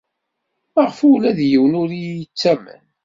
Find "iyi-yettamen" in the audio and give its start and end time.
1.93-2.83